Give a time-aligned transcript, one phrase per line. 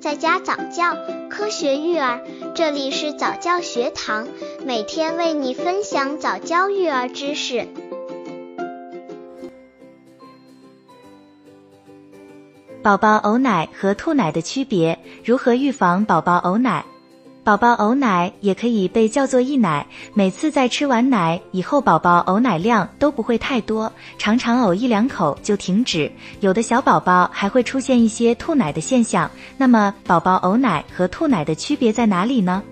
[0.00, 0.96] 在家早教，
[1.28, 2.20] 科学育儿，
[2.54, 4.28] 这里是早教学堂，
[4.64, 7.66] 每天为你分享早教育儿知识。
[12.80, 16.84] 宝宝呕奶和吐奶的区别，如何预防宝宝呕奶？
[17.48, 29.30] 宝宝呕奶也可以被叫做溢奶，每次在吃完奶以后，宝宝呕奶量都不会太多，常常呕一两口就停止，有的小宝宝还会出现一些吐奶的现象。
[29.56, 32.62] 那么，宝宝呕奶和吐奶的区别在哪里呢？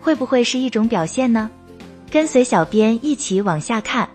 [0.00, 1.48] 会不会是一种表现呢？
[2.10, 4.08] 跟随小编一起往下看。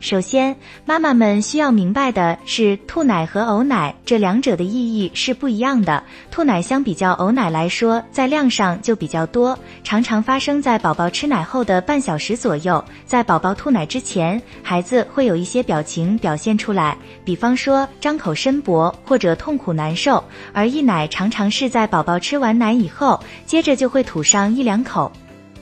[0.00, 6.02] 首先，妈妈们需要明白的是，吐奶和呕奶这两者的意义是不一样的。
[6.30, 12.82] 吐奶相比较呕奶来说，在量上就比较多，常常发生在宝宝吃奶后的半小时左右。
[13.04, 20.18] 在宝宝吐奶之前，孩子会有一些表情表现出来，比方说张口伸脖或者痛苦难受；
[20.54, 25.12] 而溢奶常常是在宝宝吃完奶以后，接着就会吐上一两口。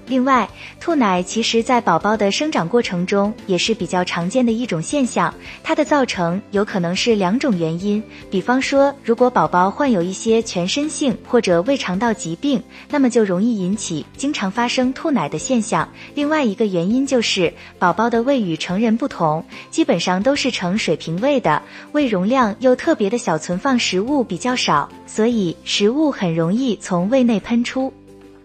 [0.08, 0.48] 另外，
[0.80, 5.32] 吐奶其实在宝宝的生长过程中也是比较常见的一种现象。
[5.62, 15.86] 它的造成有可能是两种原因，比方说，如果宝宝患有一些全身性或者胃肠道疾病，那么就容易引起经常发生吐奶的现象。
[16.14, 27.92] 另外一个原因就是宝宝的胃与成人不同，基本上都是呈水平胃的，胃容量又特别的小，存放食物比较少，所以食物很容易从胃内喷出。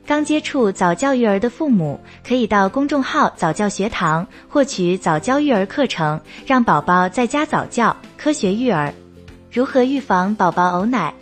[0.06, 8.94] 刚接触早教育儿的父母，可以到公众号早教学堂获取早教育儿课程，让宝宝在家早教，科学育儿。
[9.50, 11.14] 如何预防宝宝呕奶？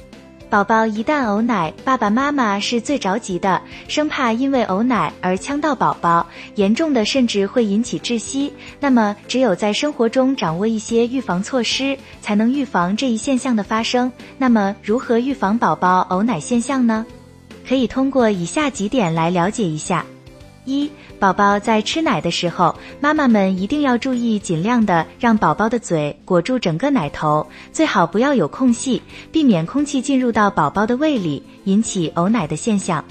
[0.50, 8.52] 宝宝一旦呕奶，爸爸妈妈是最着急的，生怕因为呕奶而呛到宝宝，严重的甚至会引起窒息。
[8.80, 14.12] 那么，只有在生活中掌握一些预防措施，才能预防这一现象的发生。
[14.38, 17.06] 那么，如何预防宝宝呕奶现象呢？
[17.68, 20.06] 可以通过以下几点来了解一下：
[20.66, 33.04] 一、宝宝在吃奶的时候，妈妈们一定要注意，尽量的让宝宝的嘴裹住整个奶头，最好不要有空隙，避免空气进入到宝宝的胃里，引起呕奶的现象。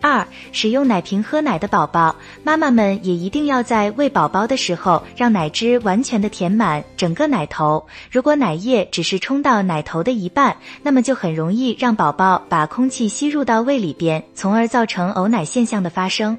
[0.00, 7.84] 二、使用奶瓶喝奶的宝宝，妈妈们也一定要在喂宝宝的时候，让奶汁完全的填满整个奶头。
[8.10, 16.38] 如果奶液只是冲到奶头的一半，那么就很容易让宝宝把空气吸入到胃里边，从而造成呕奶现象的发生。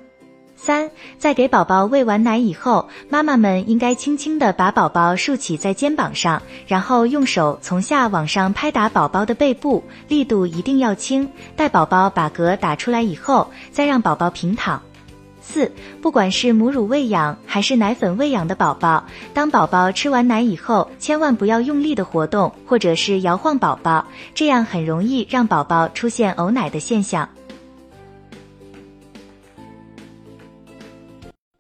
[0.62, 11.32] 三，在给宝宝喂完奶以后，妈妈们应该轻轻的把宝宝竖起在肩膀上，然后用手从下往上拍打宝宝的背部，力度一定要轻。
[11.56, 14.82] 待宝宝把嗝打出来以后，再让宝宝平躺。
[15.42, 15.72] 四，
[16.02, 24.06] 不管是母乳喂养还是奶粉喂养的宝宝，当宝宝吃完奶以后，千万不要用力的活动或者是摇晃宝宝，
[24.36, 27.30] 这样很容易让宝宝出现呕奶的现象。